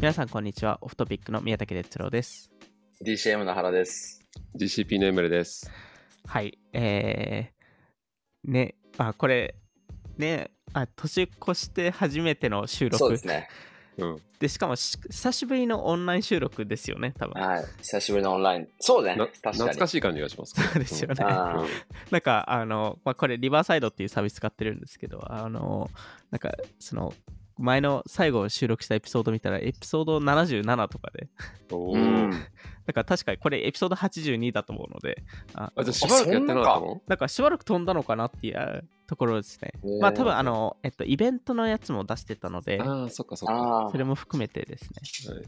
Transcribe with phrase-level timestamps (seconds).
[0.00, 2.52] 皆さんこんにちはオフトピックの宮武哲郎です
[3.04, 4.24] DCM の原です。
[4.56, 5.68] GCP のエムレです。
[6.24, 9.56] はいえー、ねあこれ
[10.16, 13.48] ねあ年越して初めての収録そうですね。
[13.96, 14.16] うん。
[14.38, 17.64] でしかもし久しぶりのオンライン収録ですよね多分はい。
[17.82, 18.68] 久しぶりのオンライン。
[18.78, 19.16] そうね。
[19.16, 19.56] な確かに。
[19.56, 20.54] 懐かしい感じがします。
[20.62, 25.90] そうですよねあーなんかあの、まあ、これリバーサイドっていうサービス使ってるんですけどあの
[26.30, 27.12] なんかその
[27.58, 31.28] 前の最後収録したエピソード見たらエピソード77とかで。
[32.86, 35.22] だから確かにこれエピソード82だと思うので。
[35.54, 37.02] ああ、じゃあしばらくやってなかったの？
[37.06, 39.72] なんかしばらく飛んだのかなっていうところですね。
[40.00, 43.88] まあ多分あのえっとイベントのやつも出してたのでああ、そっかそっか。
[43.90, 45.34] それも含めてですね。
[45.34, 45.44] はい。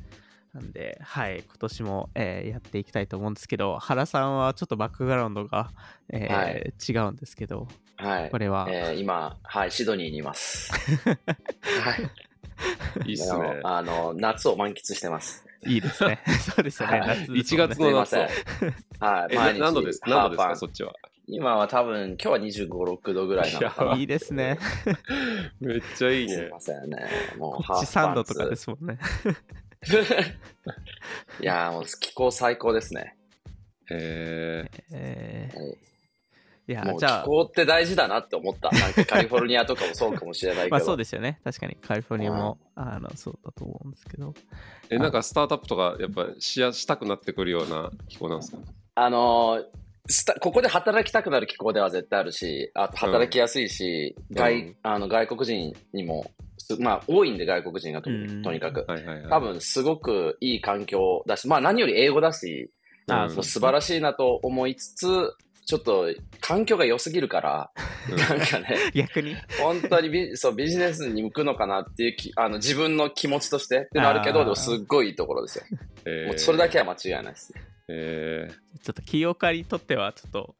[0.53, 5.71] なんで、はい、今年も、えーやっていきたいと思うんですけど、原さんはちょっとバックグラウンドが、
[6.09, 6.73] えーはい。
[6.89, 7.69] 違うんですけど、
[8.01, 8.39] はいこ。
[8.39, 10.73] れは、えー今、はい、シドニーにいます。
[11.05, 11.17] は
[13.05, 13.09] い。
[13.09, 13.61] いいっすね。
[13.65, 15.45] あの、夏を満喫してます。
[15.67, 16.23] いいですね。
[16.55, 17.01] そうですよね。
[17.01, 19.35] はい夏です1もんね月の夏はい。
[19.37, 20.93] 毎日何度です何度ですハーパンかそっちは。
[21.27, 23.95] 今は多分、今日は25、6度ぐらいなのかな。
[23.97, 24.59] いいですね。
[25.61, 26.49] めっちゃいいねすい。
[26.49, 26.97] ませんね。
[27.39, 28.99] もう、こっち3度とかですもんね。
[31.41, 33.17] いやーもう気候最高ですね。
[33.91, 35.90] へえーはい
[36.71, 38.71] いやも、うじゃあ、気候って大事だなって思った。
[38.71, 40.77] なんかカリフォルニアとかもそうかもしれないけど。
[40.77, 41.41] まあそうですよね。
[41.43, 44.33] 確かにカリフォルニアも、あの、そうだと思うんですけど。
[44.91, 44.95] え。
[44.95, 48.59] え、なんかスタートアップとか、やっぱしやしたくなってくるような気候なんですか？
[48.95, 49.65] あのー
[50.07, 58.85] スタここで働きたくなる気候では絶対あるし、あと働きやすいし、ん外うんあの外国人にも、すまあ多いんで外国人がと,、うんとにかく。
[58.91, 59.31] はいはいはい。
[59.31, 62.71] 多分すごくいい環境だし、まあ何より英語だし、
[63.09, 65.07] あうんそう素晴らしいなと思いつつ、
[65.71, 67.71] ちょっと環境が良すぎるから、
[68.11, 75.65] うんなんかね、 逆に、本当にビそうビジネスに向くのかなっていうきあの自分の気持ちとしてってのあるけど、でもすっごいいいところですよ。
[76.07, 77.55] えもうそれだけは間違いないです。
[77.87, 78.49] え
[78.83, 80.55] ちょっと起業家にとっては、ちょっと、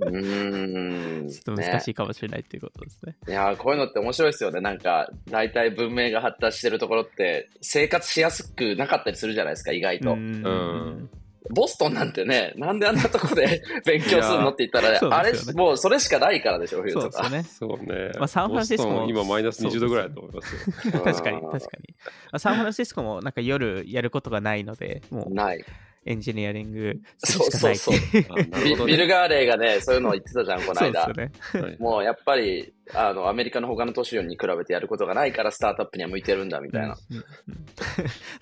[0.00, 1.28] うーん。
[1.30, 3.14] ちょっと難しいかもしれないっていうことですね。
[3.28, 4.60] いやーこういうのって面白いですよね。
[4.60, 10.14] なんか、大体文明が発達してるところって、生活しやすくなかったりするじゃないですか、意外と。
[10.14, 11.10] うんうん
[11.50, 17.24] ボストンなんてね、なんであんなとこで 勉強するのって言ったら、そうあれもうそれしかないからでしょ、冬とか。
[17.24, 17.78] そうですよね。
[17.80, 18.10] そうね。
[18.18, 20.54] まあサンフランシスコも今マイナス20度ぐらいだと思います
[20.88, 21.00] よ。
[21.04, 21.94] 確かに、確かに。
[22.00, 25.64] まあ、サンフランシスコもなんか夜やることがないので、もうない。
[26.04, 28.86] エンジニアリングするしかないそうそうそう。
[28.86, 31.12] ビル・ガーレイがね、そういうのを言ってたじゃん、このそうです。
[31.12, 31.62] ね。
[31.62, 36.96] はいもうやっぱり、あの、アメリカの他の都市に比べてやることがないから、スタートアップには向いてるんだ、みたいな。
[37.10, 37.24] うんうん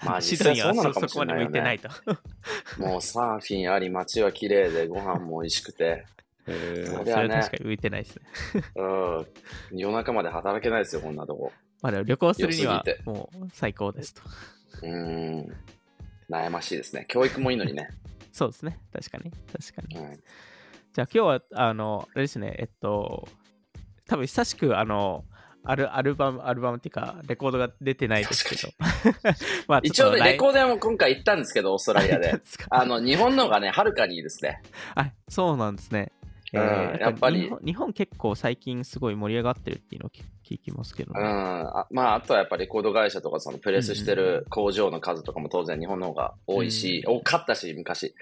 [0.04, 1.88] まあ 実際そうなのかもしれないよね向いてないと。
[2.78, 6.04] もうサーフィンあり、街は綺麗で、ご飯も美味しくて。
[6.46, 8.22] えーそれはね確かに向いてないですね。
[8.76, 9.26] うん。
[9.72, 11.52] 夜中まで働けないですよ、こんなとこ。
[11.82, 14.22] まあでも旅行するにはもう最高ですと。
[14.82, 15.56] うーん。
[16.30, 17.04] 悩ましいですね。
[17.08, 17.88] 教育もいいのにね。
[18.32, 18.78] そうですね。
[18.92, 19.30] 確かに。
[19.52, 19.96] 確かに。
[19.98, 20.16] うん。
[20.92, 23.28] じゃあ今日は、あの、あれですね、えっと、
[24.06, 25.24] 多分久しく、あの、
[25.62, 28.72] アルアルバム、アルバムっていうか、レコードが出てないですけど。
[29.68, 32.34] まあ一応ね、レコーードも今回行ったんですけど、オーストラリアで。
[32.70, 34.62] あの、日本の方がね、はるかにいいですね。
[34.94, 36.12] あ、そうなんですね。
[36.52, 41.20] えうんーやっぱり日本結構最近すごい盛り上がってるっていうのを聞聞きますけどね。
[41.20, 41.26] うん。
[41.26, 48.14] あまあ、あとはやっぱりレコード会社とか、そのプレスしてる工場の数とかも当然日本の方が多いし、うん多かったし、昔。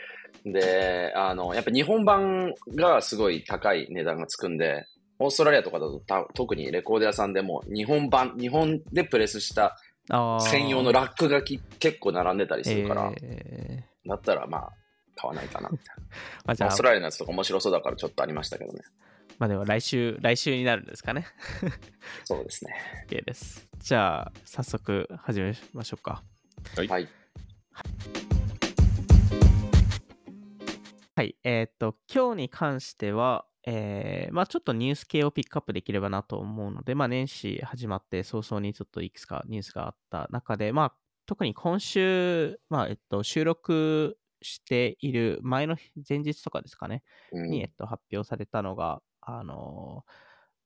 [0.45, 4.85] で、あの、やっぱ日本版がすごい高い値段がつくんで、
[5.19, 9.77] オーストラリアとかだとた特にレコード屋さんでも日本版、日本でプレスした
[10.41, 14.73] 専用のラックがき結構並んでたりするから、えーだったらまあ、
[15.19, 16.03] 買わないかなみたいな。
[16.47, 18.83] まあ、じゃあオースト、ラリアのやつとか面白そうだからちょっとありましたけどね。
[19.39, 21.27] まあでも来週、来週になるんですかね。
[22.25, 22.75] そうですね。
[23.09, 23.69] OK です。
[23.79, 26.23] じゃあ、早速始めましょうか。
[26.77, 27.09] はいはい。
[31.17, 31.37] はい。
[31.43, 40.93] えーっと、今日に関しては、えーまあちょっとニュース系をピックアップできればなと思うので、まあ年始始まって早々にちょっといくつかニュースがあった中で、まあ
[41.27, 47.03] 特に今週、まあえっと、収録している前の日前日とかですかね、
[47.33, 50.13] うんに、えっと、発表されたのが、あのー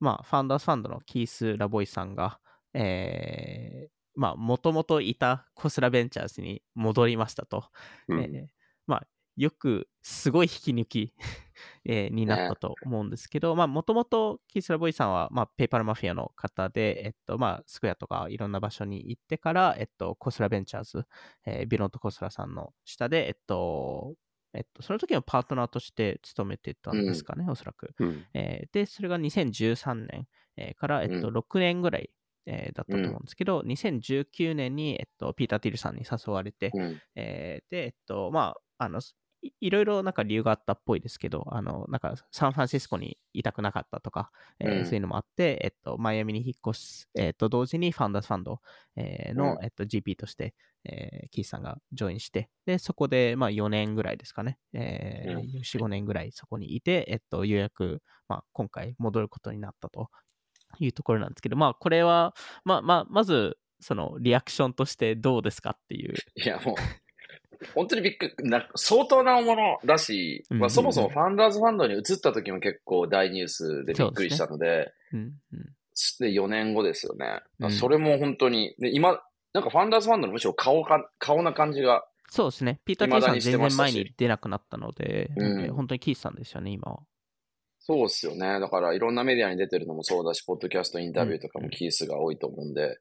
[0.01, 2.41] まあ、ファウンダーズファンドのキース・ラボイさんが、
[2.75, 7.65] えーまあ、もともといたコスラベンチャーズに戻りましたと。
[8.09, 8.62] うんえーまあ、
[9.37, 11.15] よく、すごい引き抜き、
[11.85, 21.07] えーになったと思うんですけど、まあ、もともとキース・ラボイさんは、まあ、ペーパルマフィアの方で、えっと、まあ、スクエアとかいろんな場所に行ってから、えっと、コスラベンチャーズ、
[21.47, 24.15] えービロント・コスラさんの下で、えっと、
[24.55, 27.95] えっと、その時のパートナーとして勤めてたんですかね、おそらく。
[27.99, 28.27] うん。
[28.35, 32.11] えーで、それが2013年、えーから、えっと、うん6年ぐらい
[32.47, 37.01] えーだったと思うんですけど、2019年に、えっと、ピーター・ティルさんに誘われて、うん。
[37.15, 39.01] えーで、えっと、まあ、あの、
[39.43, 44.31] いいろいろなんか理由があったっぽいですけど、あの、なんかサンフランシスコにいたくなかったとか、
[44.61, 44.85] えーうん。
[44.87, 48.61] そういうのもあって、えっと、マイアミに引っ越す、えっと、同時にファウンダーズファンド、
[48.97, 49.65] えーの、うん。
[49.65, 50.55] えっと、GP として、
[50.85, 55.47] えーキースさんがジョインして、で、そこで、まあ、4年ぐらいですかね、えーうん。
[55.47, 60.11] 4、5年ぐらいそこにいて、えっと、ようやく、まあ、今回戻ることになったと
[60.79, 62.35] いうところなんですけど、まあ、これは、
[62.65, 66.15] まあ、まあ、まず、その、リアクションとしてどうですかっていう。
[66.37, 66.77] いや、もう、
[67.75, 75.73] 本当にびっくり、な相当なものだし、うんまあ、そもそもファンダーズファンドに移った時も結構大ニュースでびっくりしたので、うんうん
[76.19, 77.41] で4年後ですよね。
[77.61, 79.21] うんそれも本当に、で今、
[79.53, 82.81] なんかファンダーズファンドのむしろ顔か顔な感じが、そうですね。
[82.87, 87.01] ピーター・ティーさん全然前に出なくなったので、うんえー本当にキースさんですよね、今は。
[87.85, 88.61] そうですよね。
[88.61, 92.97] だからいろんなメディアに出てるのもそうだし、ポッドキャストインタビューとかもキースが多いと思うんで、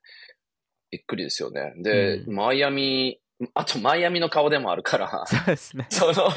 [0.90, 1.74] びっくりですよね。
[1.78, 3.21] で、うんマイアミ、
[3.54, 5.88] あとマイアミの顔でもあるから、 そうですね。
[5.90, 6.30] その、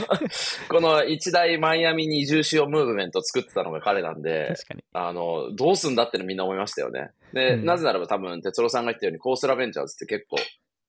[0.68, 4.84] この一大マイアミに移住しようムーブメントを作ってたのが彼なんで、確かに。
[4.92, 7.10] あの、どうすんだってのみんな思いましたよね。
[7.32, 10.36] で、うんなぜならば多分、哲郎さんが言ったように、コースラベンチャーズって結構、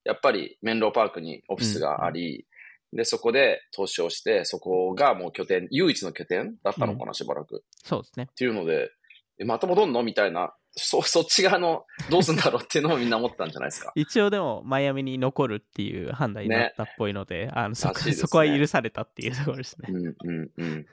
[0.04, 2.46] やっぱりメンローパークにオフィスがあり、
[2.94, 7.64] で、そこで投資をして、そこがもう拠点、唯一の拠点だったのかな、しばらく。
[7.84, 8.28] そうですね。
[8.32, 8.92] っていうので、
[9.38, 13.92] えまた戻んのみたいな、そ、 そっち側の、どうすんだろうっていうのもみんな思ってたんじゃないですか。
[13.96, 19.90] 一応でも、マイアミに残るっていう判断になったっぽいので、 あのそこねそこは許されたっていうところですね。
[19.92, 20.86] うん、うん、うん。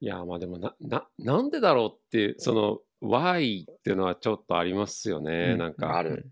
[0.00, 5.50] いや、まあでもな、な、なんでだろうっていう、その、why っていうのはちょっとありますよね。
[5.52, 6.30] うんなんか、ある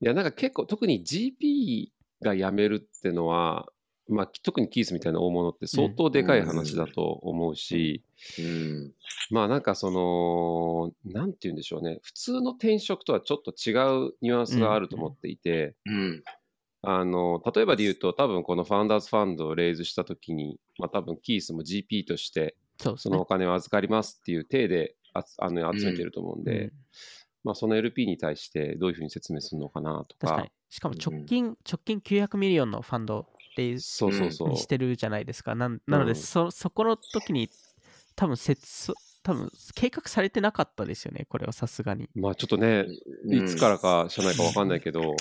[0.00, 1.88] いや、なんか結構、特に GP
[2.22, 3.68] が辞めるっていうのは、
[4.08, 8.04] まあ、特にキースみたいな大物って相当でかい話だと思うし、
[8.38, 8.92] うん。
[9.30, 13.72] まあなんかその、なんて言うんでしょうね、普通の転職とはちょっと違
[14.08, 16.22] うニュアンスがあると思っていて、うん。
[16.82, 22.56] あの、例えばで言うと、多分このファウンダーズファンドをレイズしたときに、まあ多分キースも GP として
[22.96, 23.24] そのお。
[23.24, 26.72] 金を預かりますっていう体であつあの集めてると思うんで、うん
[27.44, 34.48] まあその LP に対してどういうふうに説明するのかなとか確かに。、しかも直近、直近900 million のファンドでそうそうそう。
[34.50, 35.54] にしてるじゃないですか。
[35.54, 37.50] なんなので、うんそ、そこの時に、
[38.16, 38.92] 多分せつ
[39.24, 42.08] 多分計画されてなかったですよね、これはさすがに。
[42.14, 42.86] まあちょっとね、
[43.24, 45.16] うんいつからか社内かわかんないけど、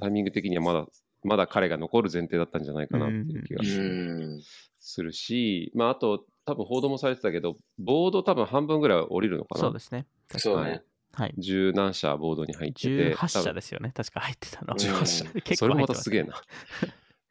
[0.00, 0.86] タイミング的にはまだ、
[1.22, 4.40] まだ彼が残る前提だったんじゃないかなっていう気がうん。
[4.80, 9.60] するし、まああと、多分報道もされてたけど、ボード多分半分ぐらい降りるのかな。
[9.60, 10.06] そうですね。
[10.38, 10.82] そうね。
[11.12, 11.34] はい。
[11.36, 13.14] 十何社ボードに入ってて。
[13.14, 14.74] 18社ですよね、確か入ってたの。
[14.74, 16.40] 18社うん 結それもまたすげえな。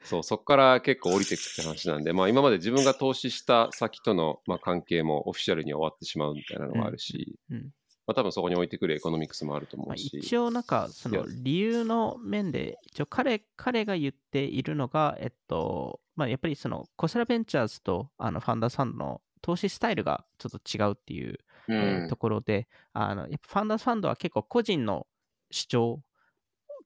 [0.04, 7.70] そう、そこから結構降りてくって話なんで、まあ今まで自分が投資した先との、まあ、関係もオフィシャルに終わってしまうみたいなのがあるし、うんうん
[8.10, 10.10] まあ多分そこに置いてくるエコノミクスもあると思まあ、うし。
[10.18, 21.38] 一応なんかその理由の面で一応彼彼が言っているのがえっとまあやっぱりそのコスラベンチャーズとあのファンダーズファンドの投資スタイルがちょっと違うっていう、う
[21.70, 22.16] えーんと。
[22.16, 25.06] ころであのやっぱファンダーズファンドは結構個人の
[25.52, 26.02] 主張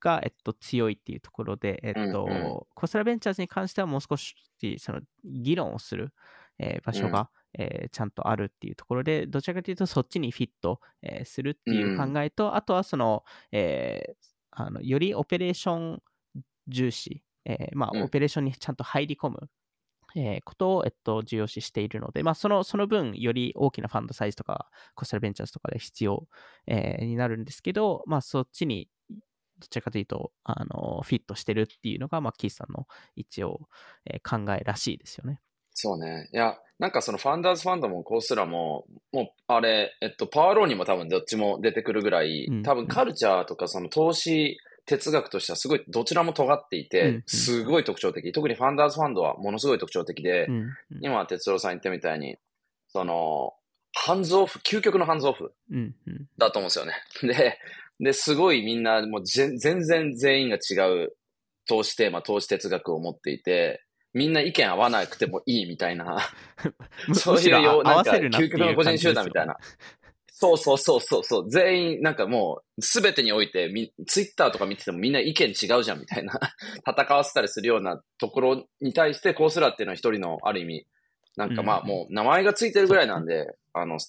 [0.03, 2.59] が、えっと、強いっていうところで、えっとうんうん。
[2.75, 4.35] コスラベンチャーズに関してはもう少し
[4.79, 6.13] その議論をする、
[6.59, 14.13] えー場所が、えーちゃんとあるっていうところで、どちらかというとそっちにフィット、えーするっていう考えと、あとはその、えー
[14.55, 16.03] あのよりオペレーション
[16.67, 18.03] 重視、えーまあ、うん。
[18.03, 19.50] オペレーションにちゃんと入り込む、
[20.15, 26.27] えーことを、えっと、重要視しているので、まあ、そのその分、より大きなファンドサイズとか、コストラベンチャーズとかで必要、
[26.67, 28.89] えーになるんですけど、まあ、そっちに、
[29.63, 33.62] どちらかというと、あのフィットしてるっていうのが、まあ、キースさんの一応、
[34.05, 35.39] えー考えらしいですよね。
[35.72, 36.29] そうね。
[36.34, 48.32] いや、なんかそのファンダーズファンドもコースラも、もうあれ、えっと、パワーローにも多分どっちも出てくるぐらい、うん多分カルチャーとかその投資哲学としてはすごいどちらも尖っていてん、すごい特徴的。
[48.32, 50.48] 特にファンダーズファンドはものすごい特徴的で
[51.01, 52.38] 今、哲郎さん言ったみたいに、
[52.89, 53.53] その、
[53.96, 55.53] ハンズオフ、究極のハンズオフ
[56.38, 56.93] だと思うんですよね。
[57.22, 57.60] で、
[58.00, 61.15] で、すごいみんなもう全全然全員が違う
[61.67, 63.83] 投資テーマ、投資哲学を持っていて、
[64.13, 66.17] みんな意見合わなくてもいいみたいな、
[67.07, 69.57] むそういうよう、合なんか、究極の個人集団みたいな。
[70.27, 71.50] そうそうそうそうそう。
[71.50, 76.38] 全員、なんかもう、すべてにおいて、み、ツイッターとか見ててもみんな意見違うじゃんみたいな、
[76.85, 80.88] 戦わせたりするようなところに対して、コースラっていうのは一人の、ある意味、
[81.38, 84.00] なんかまあうんもう、名前がついてるぐらいなんで、あの、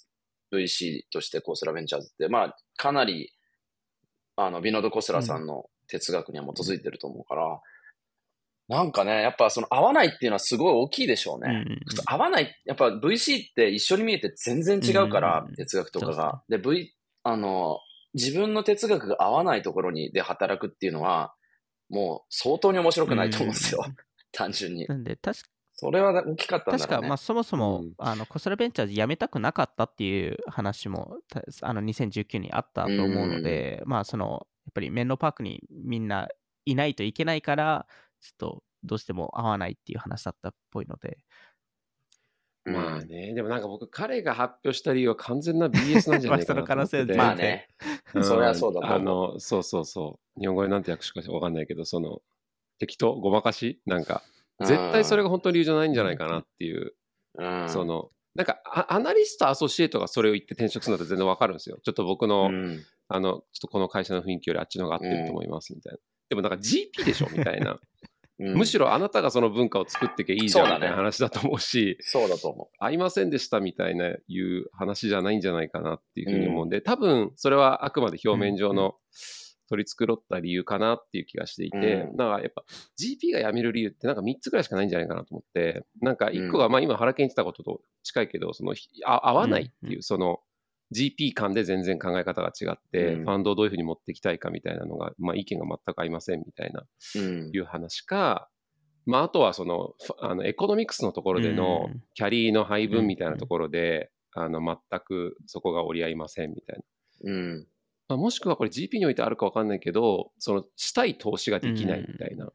[0.53, 3.31] VC としてコースラベンチャーズって、まあ、かなり、
[4.37, 7.61] あの、ビノード・コスラさんの哲学には基づいてると思うから、
[8.69, 11.51] なんかね、やっぱその合わないっていうのはすごい大きいでしょうね。
[11.51, 16.43] うんうんうん合わない、やっぱ VC って一緒に見えて全然違うから、うん哲学とかが。
[16.49, 17.79] で、V、あの、
[18.15, 21.35] 自分の哲学が合わないところにで働くっていうのは、
[21.91, 23.85] もう相当に面白くないと思うんですよ。
[24.33, 24.87] 単純に。
[24.87, 26.79] なんで、確かそれは大きかったんだね。
[26.79, 36.29] 確か、まあ、そもそも、うんあのコストラベンチャーズ辞めたくなかったっていう話もたあの2019にあったと思うので、まあそのやっぱりメンローパークにみんな
[36.65, 37.87] いないといけないから
[38.21, 41.19] ちょっとどうしても合わないっていう話だったっぽいので、
[42.67, 47.13] うんまあね、でもなんか僕、彼が発表した理由は完全な BS なんじゃないかなと思ってて。
[47.15, 47.69] まあその可能まあね。
[48.15, 50.41] うんそれはそうだあの、そうそうそう。
[50.41, 52.23] 日本語でなんて訳すかわかんないけど、その、
[52.79, 53.83] 適当、ごまかし？
[53.85, 54.23] なんか、
[54.61, 56.95] 絶対それが本当の理由じゃないんじゃないかなっていう、
[57.39, 61.79] うん、その、なんかア、アナリスト、アソシエイトがそれを言って転職するのって全然わかるんですよ。
[61.85, 62.83] ちょっと僕の、うん。
[63.09, 65.99] あの、ちょっとこの会社の雰囲気よりあっちの方が合ってると思いますみたいな。
[66.31, 67.79] でもなんか GP でしょみたいな。
[68.41, 68.59] うん。
[68.59, 78.97] むしろあなたがその文化を作ってけいいじゃんみたいな話だと思うし、そうだと思合いませんでしたみたいないう話じゃないんじゃないかなっていうふうに思うんで、多分それはあくまで表面上の
[79.69, 82.17] 取り繕った理由かなっていう気がしていて、うん。
[82.17, 82.65] なんかやっぱ
[82.99, 90.41] GP が辞める理由ってなんか3つぐらいしかないんじゃないかなと思って、なんか1個がまあ今原健言ってたことと近いけど、そのひあ合わないっていう、その
[90.95, 93.25] GP 間で全然考え方が違って、うん。
[93.25, 96.85] ファンドをどういうふうに持っていきたいかみたいなのが、まあ意見が全く合いませんみたいな
[97.53, 98.49] いう話か、
[99.07, 102.03] まあ、あとはそのあのエコノミクスのところでのうん。
[102.15, 106.81] キャリーの配分みたいなところで、あの全くそこが折り合いませんみたい
[107.23, 107.33] な。
[107.33, 107.67] うん。
[108.17, 112.51] まあ、もしくはこれ GP においてあるか分かんないけど、そのしたい投資ができないみたいな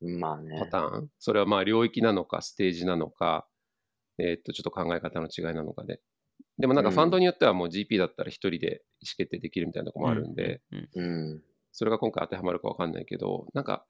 [0.00, 0.58] まあね。
[0.58, 3.46] パターン、それはまあ領域なのか、ステージなのか、
[4.18, 6.00] えーっとちょっと考え方の違いなのかで。
[6.58, 11.42] でもなんかファンドによってはもう GP だったら一人で意思決定できるみたいなところもあるんで、うんうんうん。
[11.72, 13.86] それが今回当てはまるか分かんないけど、なんか、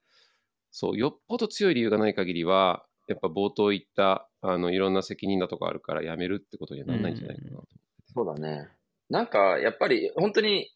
[0.71, 7.67] そう、よっぽど強い理由がない限りは、やっぱ冒頭言った、あの、いろんな責任だとかあるから辞めるってことにはならないんじゃないかなと。
[8.15, 8.69] そうだね。
[9.09, 10.71] なんか、やっぱり、本当に、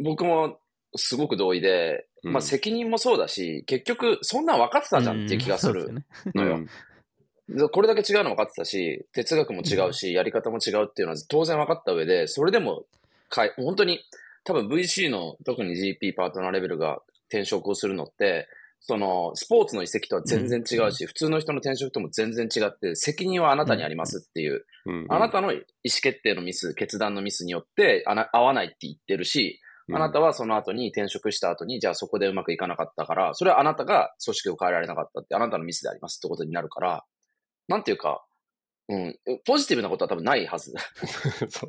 [0.00, 0.58] 僕も
[0.96, 2.32] すごく同意で、うん。
[2.32, 6.04] まあ責任もそうだし、結局、そんなん分かってたじゃんっていう気がする。
[6.34, 6.66] のよ。
[7.70, 12.84] これだけ違うの分かってたし、哲学も違うし、やり方も違うっていうのは当然分かった上で、それでも
[13.28, 14.00] かい、本当に、
[14.44, 18.48] 多分 VC の特に GP パートナーレベルが転職をするのって、
[18.80, 25.06] その、スポーツの移籍とは全然違うし、普通の人の転職とも全然違って、責任はあなたにありますっていう、うん。
[25.08, 25.64] あなたの意思
[26.02, 29.60] 決定のミス、決断のミスによってあな合わないって言ってるし、
[29.92, 37.04] あなたはその後に転職した後に、じゃあそこでうまくいかなかったから、それはあなたが組織を変えられなかったって、あなたのミスでありますってことになるから、
[37.68, 38.24] なんていうか、
[38.88, 40.72] うん、ポジティブなことは多分ないはず。
[41.48, 41.68] そ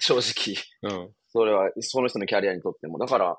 [0.00, 0.96] 正直。
[0.98, 1.02] う。
[1.02, 1.14] うん。
[1.28, 2.98] それは、その人のキャリアにとっても。
[2.98, 3.38] だから、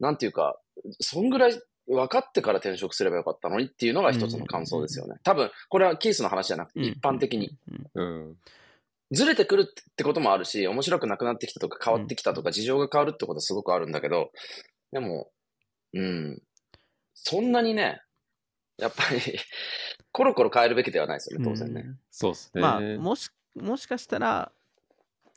[0.00, 0.58] なんていうか、
[1.00, 5.16] そんぐらい分かってから転職すればよかったのにっていうのが一つの感想ですよね。
[5.24, 7.58] 多分、これはキースの話じゃなくて、一般的に。。
[7.94, 8.36] うんうん。
[9.10, 14.30] ずれてくるってこともあるし、面白くなくなってきたとか変わってきたとか、事情が変わるってことはすごくあるんだけど、
[14.92, 15.30] でも、
[15.94, 16.42] うん、
[17.14, 18.02] そんなにね、
[18.76, 19.20] やっぱり、
[20.12, 21.80] コロコロ変えるべきではないですよね、当然ね。
[21.82, 22.60] うんそうっすね。
[22.60, 24.52] まあ、もし、もしかしたら、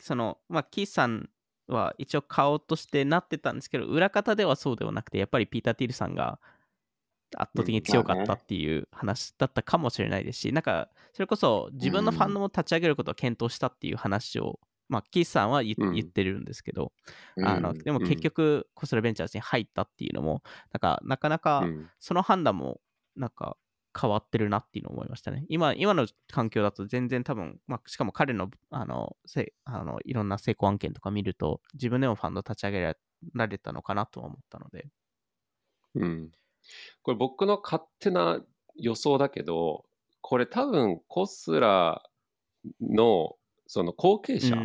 [0.02, 1.30] その、まあ、キースさん
[1.68, 6.40] は一応顔としてなってたんですけど、裏方ではそうではなくて、やっぱりピーター・ティルさんが
[7.36, 14.60] 圧倒的に強かったっていう話だったかもしれないですし、なんか、それこそ自分のファンドも立ち上げることを検討したっていう話を、
[14.90, 16.92] まあ、キースさんは言,、ってるんですけど、
[17.38, 22.82] うんあのでも結局、コストラベンチャーズに入ったっていうのも、なんか、なかなか、うんその判断も
[23.16, 23.58] なんか
[24.00, 25.46] 変わってるなっていうのを思いましたね。
[25.50, 32.96] 今今の環境だと全然多分、まあ、しかも彼のあのせあのいろんな成功案件とか見ると自分でもファンド立ち上げ
[33.34, 34.88] られたのかなとは思ったので。
[35.96, 36.32] うん。
[37.04, 38.42] これ僕の勝手な
[38.76, 39.86] 予想だけど、
[40.22, 42.04] これ多分コスラ
[42.82, 43.36] の
[43.68, 44.56] その後継者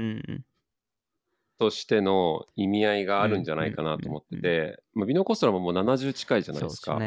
[1.59, 6.99] としての意味合いがあるんじゃないかなと思ってて、まあビノコスラももう70近いじゃうん、ないですか。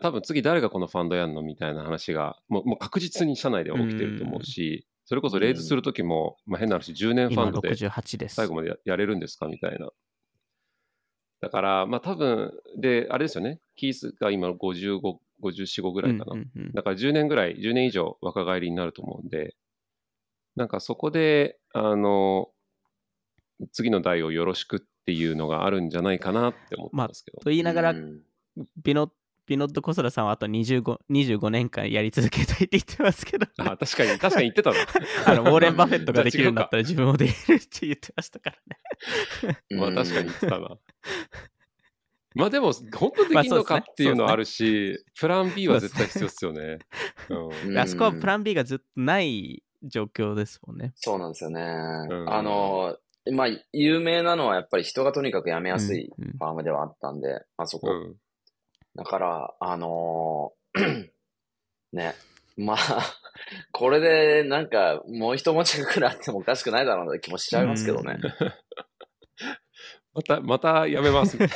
[0.00, 8.36] 多分次誰がこのファンドやんのみたいな話がもうもう確実に社内では起きてると思うし、それこそレイズするときも、まあ、変な話10年ファ今ンドで68です。
[8.36, 9.90] 最後までややれるんですかみたいな。
[11.40, 15.00] だからまあ多分であれですよねキースが今55、
[15.42, 16.32] 54、5ぐらいかな。
[16.32, 19.54] うんうんうんだから10年ぐらい、10年以上若返りになると思うんで、
[20.56, 22.48] なんかそこで、あの、
[23.72, 27.38] 次の代をよろしくっていうのがあるんじゃないかなって思ってますけど。
[27.38, 28.22] と言いながら、うん
[28.84, 29.10] ビノ
[29.46, 34.76] ビノッド・コスラさんはあと 25, 25年間やり続けたいって言ってますけど、あ確かに、確かに言ってたな。
[35.26, 36.82] あのウォーレン・バフェットができるんだったら。
[36.82, 38.56] ら自分もできるって言ってましたから
[39.48, 39.58] ね。
[39.70, 40.78] まあ確かに言ってたな。
[42.34, 46.78] まあでも、本当できるのかっていうのはあるし、プラン B は絶対必要ですよね。
[47.28, 50.92] うんうんあそこはプラン B がずっとない状況ですもんね。
[50.96, 51.62] そうなんですよね。
[51.62, 52.96] んあの、
[53.32, 57.88] まあ、有名なのはやっぱり人がとにかく辞めやすいうんうんファームではあったんで、あそこ。
[58.96, 59.04] うん。
[59.04, 61.10] だから、あのー
[61.92, 62.14] ね、
[62.56, 62.78] まあ、
[63.72, 68.18] これでなんかもう一持ちが来るあってもおかしくないだろうな気もしちゃいますけどね。
[70.14, 71.36] また、またやめます。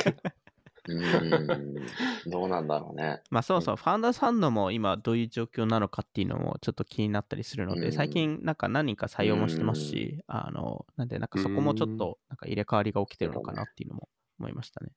[0.88, 3.22] うーん、どうなんだろうね。
[3.30, 14.92] まあそもそもファウンダーズファンドも今どういう状況なのかっていうのもちょっと気になったりするので、うん最近なんか何人か採用もしてますし、あの、なんでなんかそこもちょっとなんか入れ替わりが起きてるのかなっていうのも思いましたね。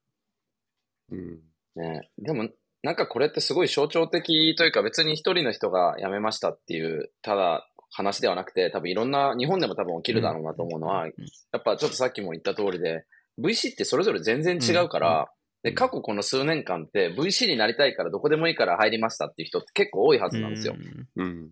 [1.10, 1.51] うん。
[1.76, 2.50] ねでも、
[2.84, 11.14] なんかこれってすごい象徴的というか別に一人の人が辞めましたっていう、ただ話ではなくて、多分いろんな、日本でも多分起きるだろうなと思うのは、うん
[11.52, 13.06] やっぱちょっとさっきも言った通りで、
[13.40, 15.30] VC ってそれぞれ全然違うから、
[15.64, 20.76] で、過去この数年間って VC になりたいからどこでもいいから入りましたっていう人って結構多いはずなんですよ。
[21.16, 21.52] うんうん。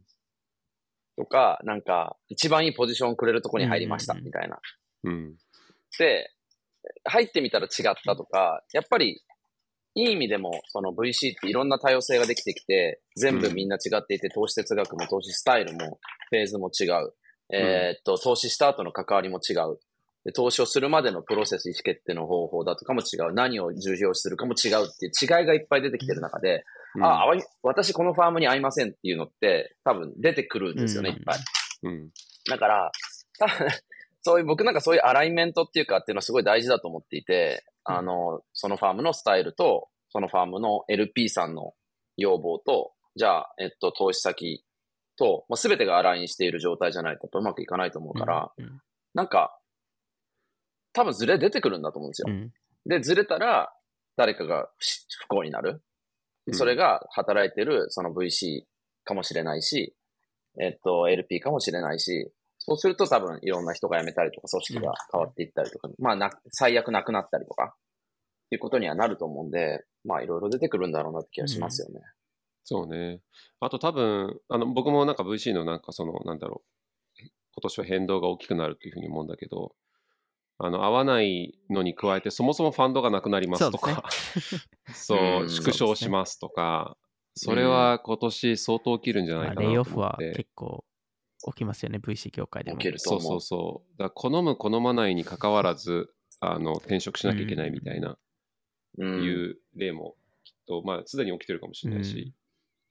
[1.17, 4.59] とか、なんか、一番いいポジションくれるとこに入りましたうんみたいな。
[5.03, 5.35] うん。
[5.97, 6.31] で、
[7.03, 9.21] 入ってみたら違ったとか、やっぱり、
[9.95, 17.13] いい意味でも、その VC っていろんな多様性ができてきて、全部みんな違っていて、投資哲学も投資スタイルも、フェーズも違う。
[17.51, 19.79] えーっと、投資した後の関わりも違う。
[20.25, 23.33] で投資をするまでのプロセス、意思決定の方法だとかも違う。
[23.33, 26.65] 何を重要視するかも違うっていう違いがいっぱい出てきてる中で、
[27.01, 31.37] あ、合い私このファームに合いませんっていうのって多分出てくるんですよね、うんいっぱい。
[31.83, 32.09] うん。
[32.49, 32.91] だから、
[33.39, 33.67] 多分
[34.21, 41.73] そういう、僕なんかそういうアライメントっていうかっていうのはすごい大事だと思っていて、うんあの、そのファームのスタイルと、そのファームの LP さんの
[42.17, 44.63] 要望と、じゃあ、えっと、投資先
[45.17, 48.81] と、まあ、全てがアラインしている状態じゃないとやっぱうまくいかないと思うから、うん
[49.15, 49.57] なんか、
[50.93, 52.27] 多分ズレ出てくるんだと思うんですよ。
[52.29, 52.51] うん
[52.85, 53.73] で、ずれたら、
[54.15, 54.85] 誰かが不
[55.25, 55.81] 不幸になる。
[56.47, 58.63] うんそれが働いてるその VC
[59.03, 59.95] かもしれないし、
[60.59, 72.01] えっと、LP かもしれないし、そうすると多分いろんな人が辞めたりとか、組織が変わっていったりとか、まあな、最悪なくなったりとか、っていうことにはなると思うんで、まあいろいろ出てくるんだろうなって気がしますよね。
[72.63, 73.21] そうね。
[73.59, 76.63] あと多分、あの、僕もなんか VC のなんかその、なんだろ
[77.17, 79.73] う、今年は変動が大きくなるというふうに思うんだけど、
[80.57, 84.03] あの、合わないのに加えて、そもそもファンドがなくなりますとか、
[84.93, 86.97] そう、 うん縮小しますとか、
[87.35, 90.37] それは今年相当起きるんじゃないまあかなとレイオフは思って。
[90.37, 90.83] 結構
[91.45, 92.77] 起きますよね、VC 業界でも。
[92.77, 93.21] 起きると思う。
[93.21, 93.97] そうそうそう。
[93.97, 98.17] だ好む好まないに関わらず、 あの、転職しなきゃいけないみたいな、
[98.97, 102.33] うんいう例もきっと、まあ、すでに起きてるかもしれないし、うん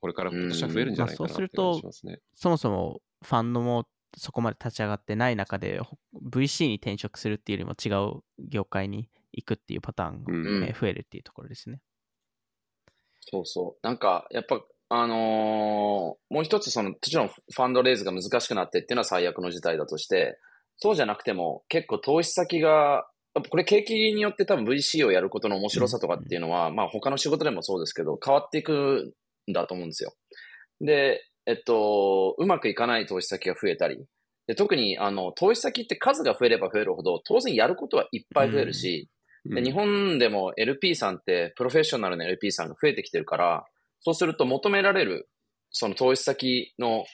[0.01, 2.21] これから今年は増えるんじゃないかなうんまあそうするって感とじしますね。
[2.33, 11.81] そもそもファンドもそこまで立ち上がってない中で、ほ VC に転職するっていうよりも違う業界に行くっていうパターンが、うんうんえー増えるっていうところですね。
[13.21, 13.87] そうそう。
[13.87, 20.39] なんか、やっぱ、あのーもう一つその、もちろんファンドレイズが難しくなってっていうのは最悪の事態だとして、
[20.77, 23.07] そうじゃなくても結構投資先が、
[23.51, 29.15] これ景気によって多分 VC をやることの面白さとかっていうのは、まあ他の仕事でもそうですけど、変わっていく
[29.49, 30.15] んだと思うんですよ。
[30.81, 34.05] で、えっと、うまくいかない投資先が増えたり、
[34.47, 39.09] で特にあの投資先って数が増えれば増えるほど、当然やることはいっぱい増えるし、
[39.45, 43.65] で日本でも LP さんって、プロフェッショナルな LP さんが増えてきてるから、
[44.01, 45.29] そうすると求められる、
[45.71, 47.05] その投資先の、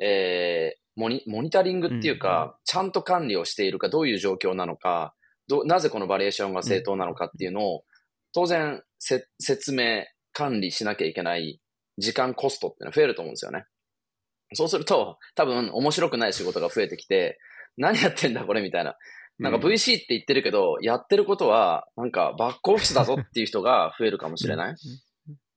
[0.00, 5.14] えーモニ、モニタリングっていうか、うんちゃんと管理をしているか、どういう状況なのか、
[5.48, 7.84] どなぜこのバリエーションが正当なのかっていうのを、
[8.32, 11.60] 当然せ、説明、管理しなきゃいけない
[11.98, 13.64] 時間コストっていうのは増えると思うんですよね。
[14.54, 17.38] そうすると、多分面白くない仕事が増えてきて、
[17.76, 18.96] 何やってんだこれみたいな。
[19.38, 24.74] なんか VC って言ってるけど、やってることは、なんかバックオフィスだぞっていう人が増えるかもしれない。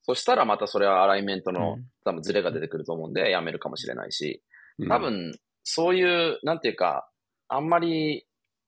[0.07, 1.85] そしたらまたそれはアライメントのうん。
[2.05, 4.41] 多分ズレが出てくると思うんで、やめるかもしれないし、
[4.79, 4.87] うん。
[4.87, 7.09] 多分、そういう、なんていうか、
[7.49, 8.25] あんまり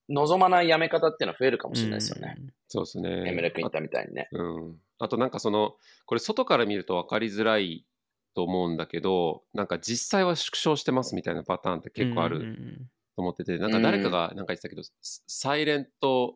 [0.10, 2.36] 望まないやめ方っていうのは増えるかもしれないですよね。
[2.68, 3.30] そうですね。
[3.30, 4.28] エムレク言ったみたいにね。
[4.32, 5.76] うん、あとなんかその
[6.06, 7.86] これ外から見ると分かりづらい
[8.36, 12.78] と思うんだけどなんか実際は縮小してますみたいなパターンって結構あうんうんる
[13.16, 14.92] と思ってて、なんか誰かがなんか言ってたけど、サ
[15.28, 16.36] サイレント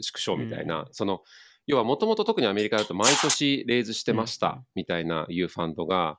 [0.00, 0.86] 縮小みたいな、うん。
[0.92, 1.22] その
[1.70, 6.18] 要はもともと特にアメリカだと毎年レイズしてましうんたみたいないうファンドが、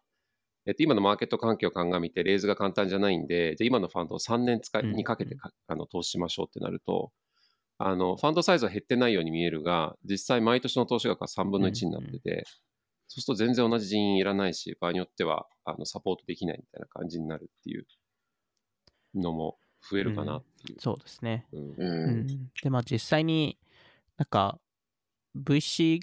[0.65, 7.11] えっと、今のマーケット環境を鑑みてレイズが簡単じゃないんでじゃあ今のファンドを3年使いうんにかけてかあの投資しましょうってなると
[7.77, 12.45] あのファンドサイズは減ってないように見えるが実際毎年の投資額は3分の1になってて、
[13.07, 17.87] そうすると全然同じ人員いらないし場合によってはあのサポートできないみたいな感じになるっていう
[19.15, 19.57] のも
[19.89, 20.79] 増えるかなっていう。
[20.79, 21.47] そうですね。
[21.51, 21.75] うんう。
[21.77, 22.27] うんん、
[22.61, 23.57] で、まあ実際に
[24.17, 24.59] なんか
[25.35, 25.99] VC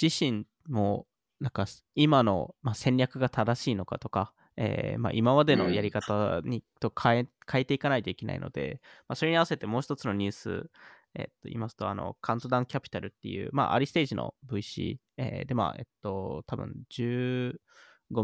[0.00, 1.06] 自身も
[1.40, 10.70] なんか今の、まあ、戦略が正しいのかとか、えーまあ、今までのやり方にと変え変えていかないといけないので、まあ、それに合わせてもう一つのニュース、
[11.14, 17.58] えっと、言いますと、あの、カウントダウンキャピタルっていう、まあ、アーリーステージの VC、えーで、まあ、えっと、多分15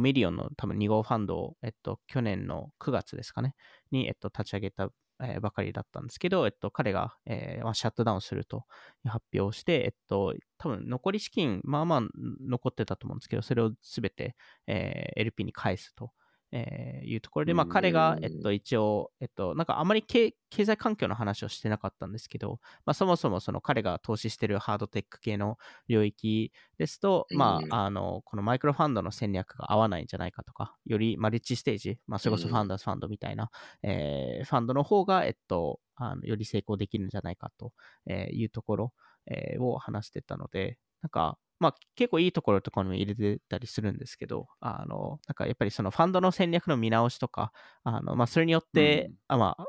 [0.01, 3.55] million の多分2号ファンドを、えっと、去年の9月ですかね、
[3.91, 4.91] に、えっと、立ち上げた
[5.23, 8.65] えー、ばかりだったんですけど、えっと、彼が、えーまあ、シャットダウンすると
[9.07, 12.01] 発表して、えっと、多分残り資金、まあまあ
[12.47, 16.13] 残ってたと思うんですけど、それをすべて、えー、LP に返すと。
[16.53, 25.57] えー、いうところで、まあ、彼が、えっと、一応、えっと、なんかあまり経済環境の話をしてなかったんですけど、まあ、そもそもその彼が投資しているハードテック系の
[25.89, 33.51] 領域ですと、まあ、あの、このマイクロファンドの戦略が合わないんじゃないかとか、よりマルチステージ、まあ、それこそファンダースファンドみたいな、
[33.83, 37.73] えー、ファンドの方が、えっと、あのより成功できるんじゃないかと
[38.11, 38.93] いうところ、
[39.27, 47.53] えー、を話してたので、なんか、まあ、結構いいところとかにも入れてたりするんですけど、あの、なんかやっぱりそのファンドの戦略の見直しとか、
[47.85, 49.65] あの、まあ、それによって、うん、あまあ、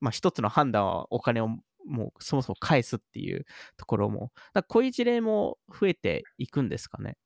[0.00, 1.48] まあ、一つの判断はお金を
[1.86, 3.46] もうそもそも返すっていう
[3.76, 4.32] ところも、
[4.68, 7.16] こういう事例も増えていくんですかね？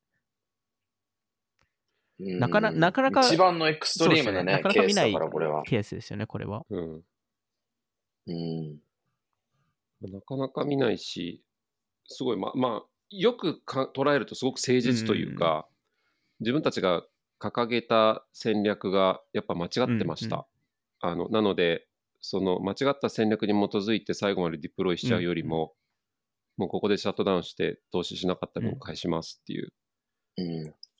[2.18, 5.12] なかななかなか、一番のエクストリームなね、なかなか見ない
[5.64, 6.62] ケースですよね、これは。
[6.70, 7.02] うん。
[8.26, 8.78] うん、
[10.02, 11.42] なかなか見ないし、
[12.04, 15.68] すごい、ま、まあ、よくか捉えるとすごく誠実というか、
[16.40, 17.04] 自分たちが
[17.38, 20.46] 掲げた戦略がやっぱ間違ってました。
[21.00, 21.86] あのなので、
[22.20, 25.74] その間違った戦略に基づいて最後までディプロイしちゃうよりも、
[26.56, 29.72] もうここでシャットダウンして投資しなかった分返しますっていう、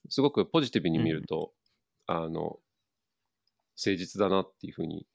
[0.09, 1.53] すごくポジティブに見ると、
[2.07, 2.59] あの
[3.77, 5.07] 誠実だなっていうふうに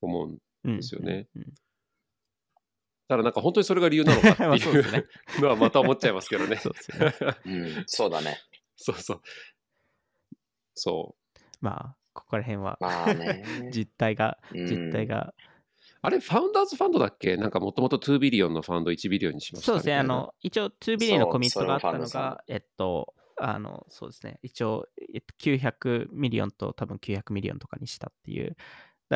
[0.00, 0.24] 思
[0.64, 1.28] うんですよね。
[1.34, 1.42] だ
[3.08, 5.06] からなんか本当にそれが理由なのかっていう
[5.40, 6.56] のはまた思っちゃいますけどね。
[6.56, 7.14] そうね。
[7.44, 8.38] うん、そうだね。
[8.76, 9.20] そうそう。
[10.74, 11.38] そう。
[11.60, 15.34] まあ、ここら辺は、まあね、 実態が、実態が。
[16.02, 17.36] あれ、ファウンダーズファンドだっけ？
[17.36, 19.96] なんかもともと2 billion のファンド1 billion にしました、ね、そうですね。
[19.96, 24.38] あの、一応2 billion のコミットがあったのが、えっと、あの、そうですね。
[24.42, 28.56] 一応、えっと、900 million と多分900 million とかにしたっていう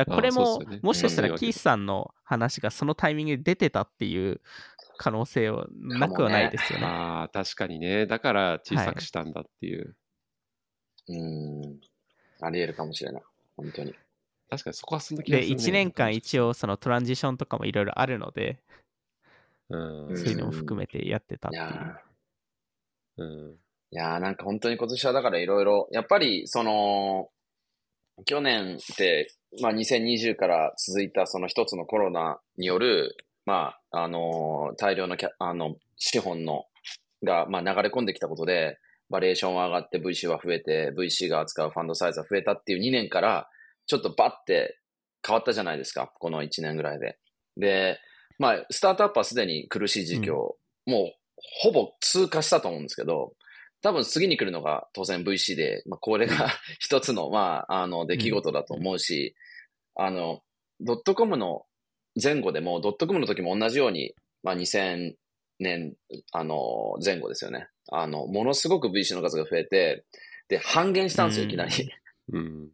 [0.05, 4.41] だこれも、ね、もしかしたらキースさんの話がそのタイミングで出てたっていう
[4.97, 6.85] 可能性はなくはないですよね。
[6.85, 8.05] ねああ、確かにね。
[8.05, 9.95] だから小さくしたんだっていう。
[11.07, 11.79] はい、うん。
[12.41, 13.23] あり得るかもしれない。
[13.57, 13.93] 本当に。
[14.49, 18.61] 確かにそこはそんな気がする、ね、で、1年間一応そのトランジションとかもいろいろあるので、
[19.69, 21.99] うん、そういうのも含めてやってたっていう。
[23.17, 23.51] うん、
[23.91, 27.29] いやなんか本当に今年はだからいろいろ、やっぱりその、
[28.25, 36.65] 去年って、まあ、2020から続いたその一つのコロナによる、まあ、あのー、大量のキャあの資本の
[37.23, 38.77] が、まあ、流れ込んできたことで、
[39.09, 43.49] バリエーションは上がって VC は増えて、VC が扱うファンドサイズは増えたっていう2年から、
[43.87, 44.77] ちょっとバッて
[45.25, 47.17] 変わったじゃないですか、この1年ぐらいで。
[47.57, 47.99] で、
[48.37, 51.13] まあ、スタートアップはすでに苦しい時期を、もう
[51.61, 53.33] ほぼ通過したと思うんですけど、
[53.81, 59.35] 多分次に来るのが当然 VC で、まあ、これが 一つの、まあ、あの、出来事だと思うし、
[59.97, 60.43] うん、あの、
[60.81, 61.65] ドットコムの
[62.21, 65.15] 前後でも、ドットコムの時も同じように、まあ、2000
[65.59, 65.95] 年、
[66.31, 67.67] あの、前後ですよね。
[67.91, 70.03] あの、ものすごく VC の数が増えて、
[70.47, 71.71] で、半減したんですよ、いきなり。
[72.33, 72.71] うん、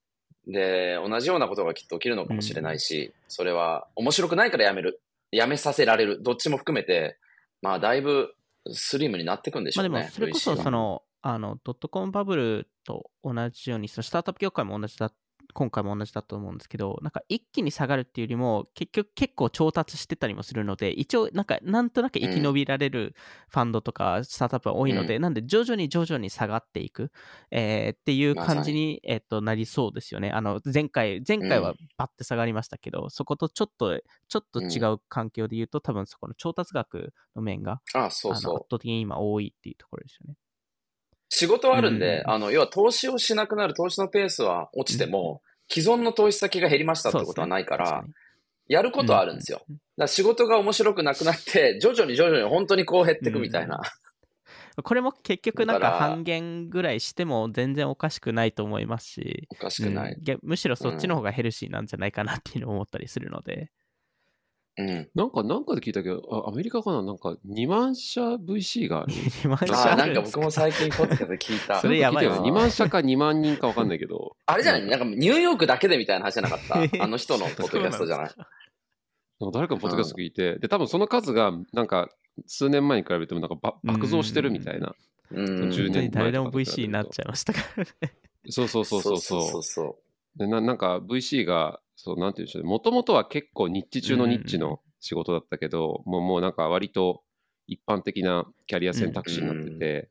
[0.46, 5.00] で、同じようなことがきっと起きるのかもしれないし、それは面白くないからやめる。
[5.32, 6.22] やめさせられる。
[6.22, 7.18] どっちも含めて、
[7.62, 8.35] まあ、だいぶ
[8.72, 9.88] スリムになっていくんでしょうね。
[9.88, 15.12] まあ、でも、それこそ、その、あの、ドットコムバブルと同じように、そのスタートアップ業界も同じだ
[15.56, 23.14] 今回も同じだと思うんですけど、なんか一気に下がるっていうよりも、結局結構調達してたりもするので、一応なんかなんとなく生き延びられる
[23.48, 27.10] ファンドとかスタートアップは多いので、うん、なんで徐々に徐々に下がっていく、
[27.50, 30.30] えー、っていう感じに、えー、となりそうですよね。
[30.30, 38.56] あの前回、前回はバッて下がりましたけど、うん、そことちょっと、ちょっと違う環境で言うと、多分そこの調達額の面が、あそうそう。
[38.56, 40.36] 圧倒的に今多いっていうところですよね。
[41.38, 48.04] 仕事はあるんで、うん、あの、要は投資をしなくなる、投資のペースは落ちても、既存の投資先が減りましたってことはないから、
[48.68, 49.58] やることはあるんですよ。
[49.68, 53.82] だから仕事が面白くなくなって、徐々に徐々に本当にこう減っていくみたいな。
[54.82, 63.70] これも結局なんか半減ぐらいしても全然おかしくないと思いますし、おかしくない、うん、むしろそっちの方がヘルシーなんじゃないかなっていうのを思ったりするので。
[64.78, 67.02] うん、なんか、なんかで聞いたけど、あアメリカかな？
[67.02, 69.12] なんか2万社 VC がある。
[69.42, 71.80] 2万社あなんか僕も最近ポッドキャスト聞いた。
[71.80, 72.38] それやばいわ。
[72.44, 74.36] 2万社か2万人か分かんないけど。
[74.44, 74.86] あれじゃない？
[74.86, 77.02] なんかニューヨークだけでみたいな話じゃなかった？
[77.04, 78.30] あの人のポッドキャストじゃない？
[79.38, 82.08] なんか誰かのポッドキャスト聞いて、うん、で、多分その数が、なんか、
[82.46, 84.94] 数年前に比べてもなんか爆増してるみたいな。
[85.30, 85.46] うん。
[85.70, 88.14] 10年前誰でも VC になっちゃいましたからね。
[88.50, 89.62] そうそうそうそうそうそう。
[89.62, 89.98] そ
[90.36, 97.22] でななんか VC が、そうなんていうんでしょうね、もともとは結構ニッチ中のニッチの仕事だったけど、もうもうなんか割と
[97.66, 100.10] 一般的なキャリア選択肢になってて、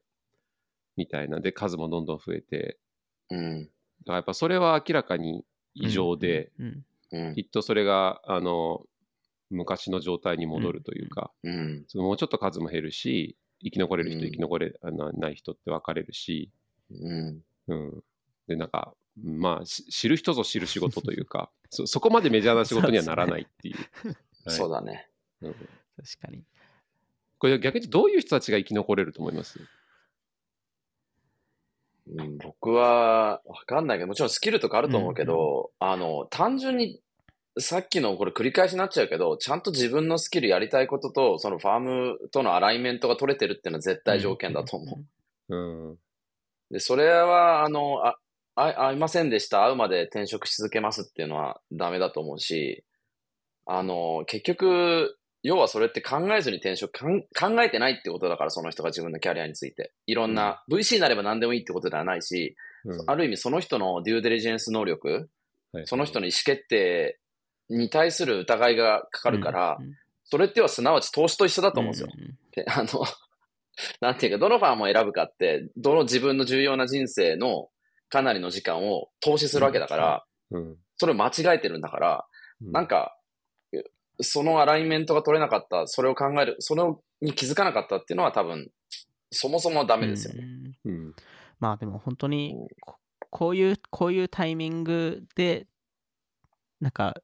[0.98, 1.40] みたいな。
[1.40, 2.80] で、数もどんどん増えて、
[3.30, 3.38] う。
[3.38, 3.64] うん。
[3.64, 3.72] だか
[4.08, 7.42] らやっぱそれは明らかに異常で、うんうんき。
[7.42, 8.82] っとそれが、あの、
[9.50, 11.86] 昔の状態に戻るというか、うん。
[11.88, 16.52] そのもうちょっと数も減るし、生き残れる人、うん生き残れあなない人って分かれるし、
[16.92, 17.42] うん。
[17.68, 18.04] うん。
[18.48, 18.94] で、なんか、
[19.24, 23.78] まあ、し知る人ぞ知る仕事というか、そそこまでメジャーな仕事にはならないっていう。
[24.08, 24.16] はい
[24.48, 25.10] そうだね。
[25.42, 25.68] うん確
[26.22, 26.44] かに。
[27.38, 29.60] これ逆にどういう人たちが生き残れると思います？
[32.08, 37.02] うん、僕は、わかんないけど、もちろんスキルとかあると思うけど、あの、単純に、
[37.58, 45.00] さっきのこれ繰り返しになっちゃうけど、ちゃんと自分のスキルやりたいことと、そのファームとのアライメントが取れてるっていうのは絶対条件だと思
[45.50, 45.56] う。
[45.56, 45.98] うん。
[46.70, 48.20] で、それは、あの、あ、
[48.56, 52.84] あ会いませんでした、会うまで転職し続けますっていうのはダメだと思うし、
[53.66, 59.94] あの、結局、要はそれって考えずに転職考えてないってことだから、その人が自分のキャリアについて。
[60.08, 63.04] いろんな、VC になれば何でもいいってことではないし、うん。
[63.08, 65.30] ある意味その人のデューデリジェンス能力、
[65.72, 65.88] はい。
[65.88, 67.20] その人の意思決定
[67.70, 69.94] に対する疑いがかかるから、うん
[70.26, 72.10] それってはすなわち投資と一緒だと思うんですよ。
[72.52, 73.06] で あの、
[74.02, 77.70] なんていうか、どのファームを選ぶかって、どの自分の重要な人生の
[78.10, 80.78] かなりの時間を投資するわけだから、うん。
[80.98, 82.26] それを間違えてるんだから、
[82.62, 83.18] なんか、
[84.22, 86.84] そのアライメントが取れなかった、それを考える、それ
[87.22, 88.70] に気づかなかったっていうのは多分、
[89.32, 90.46] そもそもダメですよね。
[90.86, 91.16] うんうん。
[91.60, 92.98] まあでも本当にうんこ
[93.30, 95.68] こういうこういうタイミングで
[96.80, 97.16] なんか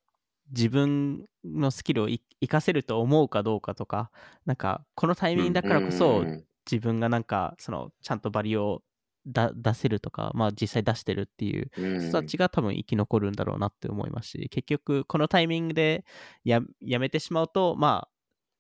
[0.50, 4.12] 自分のスキルをい活かせると思うかどうかとか
[4.46, 8.84] なんかこのタイミングだからこそうん自分がなんかそのちゃんとバリを
[9.28, 16.06] だ出せるとかまあ実際出してるっていううん人たちが多分生き残るんだろうなって思いますし結局このタイミングで
[16.44, 18.10] ややめてしまうとまあ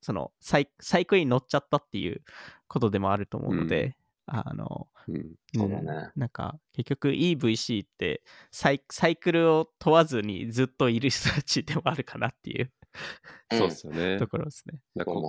[0.01, 2.21] そのサイサイクルに乗っちゃったっていう
[2.67, 3.95] ことでもあると思うので、
[4.25, 5.35] あのうん。
[5.53, 8.21] そうんなんか結局 EVC って
[8.51, 12.71] サイサイクルを問わずにずっといる人たちでもあるかなっていう
[13.51, 14.17] そうですよね。
[14.17, 14.79] ところですね。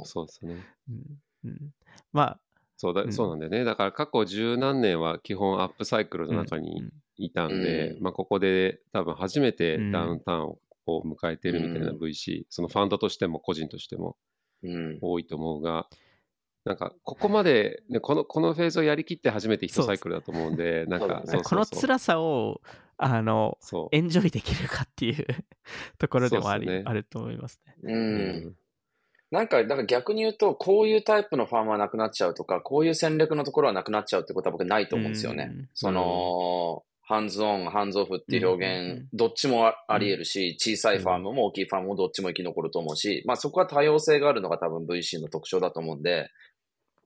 [0.04, 0.64] そうすよね。
[0.88, 1.74] うんうん、
[2.12, 2.40] まあ、
[2.76, 3.12] そうだ、うん。
[3.12, 3.64] そうなんだよね。
[3.64, 6.92] だから過去十何年は基本アップサイクルの中にうん。
[7.16, 8.02] いたんで、うん。
[8.02, 9.92] まあここで多分初めてうん。
[9.92, 10.42] ダウンタウン
[10.86, 11.98] を迎えてるみたいなうん。
[11.98, 14.16] VC、そのファンドとしても個人としても
[14.62, 14.98] うん。
[15.00, 15.86] 多いと思うが、
[16.64, 21.22] なんかここまで、ね、このこのフェーズをやりきって初めて一サイクルだと思うんで、なんかそうだね。
[21.26, 21.42] そうそうそう。
[21.42, 22.60] この辛さを
[22.96, 23.58] あの
[23.90, 25.26] エンジョイできるかっていう
[25.98, 26.82] ところでもあり、ね。
[26.84, 27.76] あると思いますね。
[27.82, 28.56] うん。
[29.32, 35.50] なんか、だから逆に言うと、こういうタイプのファームはなくなっちゃうとか、こういう戦略のところはなくなっちゃうってことは僕ないと思うんですよね。
[35.50, 46.30] うんその、ハンズオン、ハンズオフっていう表うん現、どっちもああり得るし、小さいファームも大きいファームもどっちも生き残ると思うし、まあそこは多様性があるのが多分 VC の特徴だと思うんで、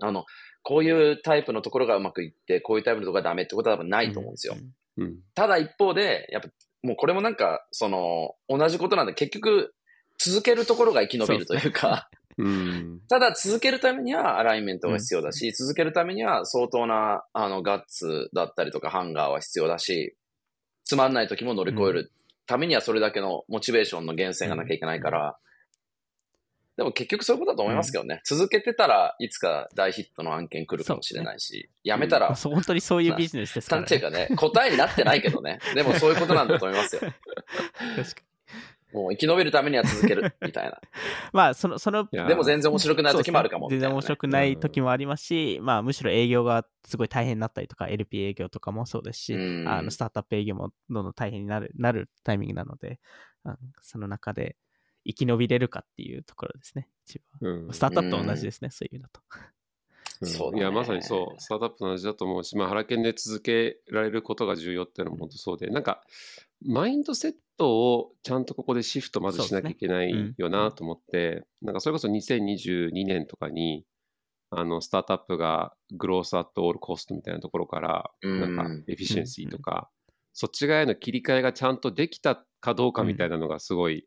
[0.00, 0.24] あの、
[0.64, 4.54] こういうタイプのところがうまくいって、こういうタイプのところがダメってことは多分ないと思うんですよ。
[4.58, 5.18] うんうん。
[5.34, 6.48] ただ一方で、やっぱ、
[6.82, 9.74] もうこれもなんか、その、同じことなんで、結局、
[10.18, 13.00] 続けるところが生き延びるというか、 うん。
[13.08, 20.14] ただ続けるためにはアライメントが必要だし、続けるためには相当な、あの、ガッツだったりとか、ハンガーは必要だし、
[20.84, 22.12] つまんない時も乗り越える
[22.46, 25.38] ためにはそれだけのモチベーションの源泉がなきゃいけないから、
[26.76, 28.20] でも結局そういうことだと思いますけどね。
[28.24, 33.84] 続けてたらいつか大ヒットの案件来るかもしれないし、やめたらう本当にそういうビジネスですからね。
[33.84, 35.58] なんていうかね、答えになってないけどね。
[35.74, 37.00] でもそういうことなんだと思いますよ。
[37.00, 38.35] 確かに
[38.92, 40.80] もう生き延びるためには続ける、 みたいな。
[41.32, 43.74] まあ、その、その、でも全然面白くない時もあるかもね。
[43.74, 49.68] 全然面白くない時もありますし、まあ、むしろ営業がすごい大変になったりとか、LP 営業とかもそうですし、うん。
[49.68, 53.00] あのスタートアップ営業もどんどん大変になるなるタイミングなので、
[53.44, 54.56] うんその中で
[55.06, 57.66] 生き延びれるかっていうところですね、一うん。
[57.68, 57.74] 番。
[57.74, 59.20] スタートアップと同じですね、そういう意味だと。
[60.20, 60.28] うん。
[60.28, 66.02] そういや、まさにそう、スタートアップと同じだと思うし、まあ、原研で続けられることが重要っていうのも本当そうで、なんか、
[66.64, 73.84] マインドセットをちゃんとここでシフトまずしなきゃいけないよなと思って、なんかそれこそ2022年とかに、
[74.50, 78.82] あの、スタートアップがグロースアットオールコストみたいなところから、うんなん。
[78.82, 79.90] かエフィシェンシーとか、
[80.32, 84.06] そっち側への切り替えがちゃんとできたかどうかみたいなのがすごい、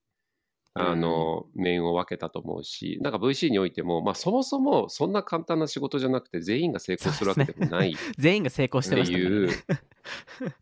[0.76, 0.82] うん。
[0.82, 9.54] あの、面を分けたと思うし、なんか VC においても、まあそもそもそんな簡単な仕事じゃなくて全員が成功するわけでもないっ 全員が成功しててましたからいうね。、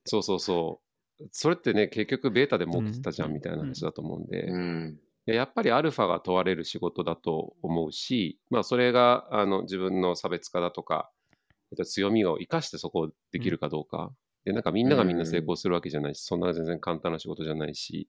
[0.06, 0.87] そうそうそう。
[1.32, 5.00] それってね、結局ベータで持ってたじゃうんんみたいな話だと思うんで、うん。
[5.26, 11.10] でやっぱりアルファが問われる仕事だと思うし、まあそれがあの自分の差別化だとか、
[11.72, 14.12] えっと、強みを生かしてそこをできるかどうか。
[14.46, 18.08] で、なんかみんながみんな成功するわけじゃないし、そんな全然簡単な仕事じゃないし、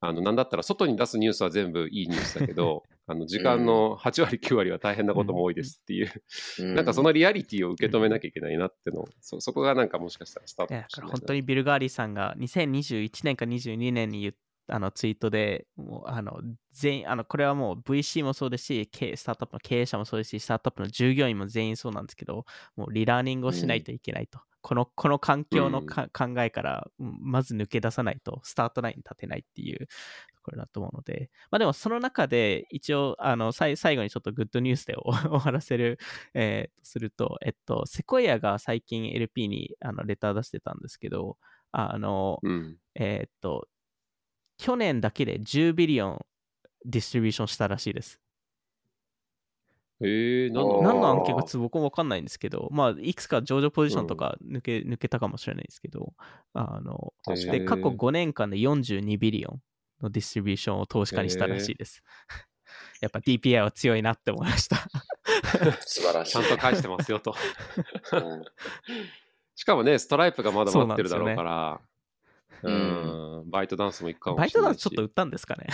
[0.00, 6.12] あの、なんだったら外に出すニュースは全部いいニュースだけど、 あの、時間の8割、9割は大変なことも多いですっていう、
[6.60, 10.76] うんなんかそのリアリティを受け止めなきゃいけないなっての、そそこがなんかもしかしたらスタートい。
[10.76, 14.34] やだから本当にビル・ガーリーさんが2021年か22年に言っ
[14.70, 16.40] あのツイートで、もうあの
[16.72, 22.44] 全員あのこれはもう VC もそうですし、経スタートアップの経営者もそうですし、スタートアップの従業員も全員そうなんですけど、
[22.76, 24.40] もう relearning をしないといけないと。
[24.68, 35.98] このこの環境のか、考えから、うんまず抜け出さないと、スタートラインに立てないっていうところだと思うので、まあでもその中で、一応、あのさい最後にちょっと good news でお 終わらせる、
[36.34, 41.38] えーとすると、えっと、セコイアが最近 LP にあのレター出してたんですけど、
[41.72, 42.76] あの、うん。
[42.94, 43.68] えーっと、
[44.58, 46.26] 去年だけで10 billion
[46.84, 48.20] distribution したらしいです。
[50.00, 56.12] えー、何の案件か僕もわかんないんですけど、まあ、いくつか上場ポジションとか抜け,、抜けたかもしれないですけど、
[56.54, 59.62] あの、で、に過去5年間で42 billion
[60.00, 62.02] の distribution を投資家にしたらしいです。
[63.00, 64.76] やっぱ DPI は強いなって思いました。
[65.80, 66.32] 素晴らしい。
[66.32, 67.34] ちゃんと返してますよと。
[68.12, 68.44] うん
[69.58, 71.80] しかもね、ストライプがまだ待ってるだろうから、
[72.62, 74.82] ううん、バイトダンスも行くかもバイしれないし。
[74.84, 75.66] トダンスちょっと売ったんですかね。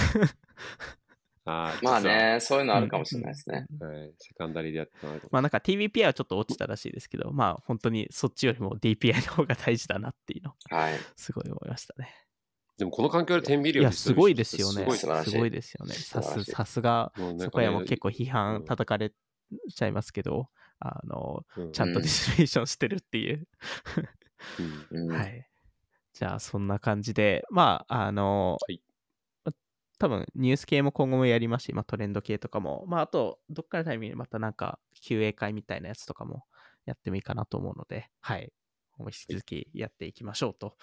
[1.46, 3.66] あーまあね、そういうのあるかもしれないですね。
[3.78, 10.94] はい、セカンダリーでやってたのかもまあなんか TVPI はちょっと落ちたらしいですけど、まあ本当にそっちよりも DPI の方が大事だなっていうのをはい。
[11.16, 12.08] すごい思いましたね。
[12.78, 14.80] でもこの環境で10ビリオンいや、すごいですよね。
[14.80, 15.94] すごい素晴らしいすごいですよね。
[15.94, 20.48] さすさすが、そこやも結構批う判ん叩かれちゃいますけど、
[20.80, 23.46] あの、うんちゃんとディストリビューションしてるっていう。
[25.12, 25.46] はい。
[26.14, 28.83] じゃあ、そんな感じで、まあ、あの、はいま
[29.98, 36.44] 多分ニュース系も今後もやりますし、まあ、トレンド系とかも、まあ、あと、どっかのタイミングでまたなんか QA 会みたいなやつとかも
[36.84, 38.52] やってもいいかなと思うので、はい。
[39.00, 40.76] 引き続きやっていきましょうと。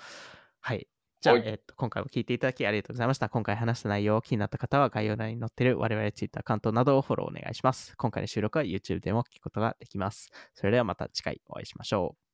[0.60, 0.88] はい。
[1.21, 3.30] じゃあ、はいえっと、今回も聞いていただきありがとうございました。
[3.30, 7.95] 今回話した内容、気になった方は概要欄に載っている我々ツイッターアカウントなどをフォローお願いします。
[7.97, 10.30] 今回の収録は YouTube でも聞くことができます。
[10.56, 12.30] それではまた次回お会いしましょう。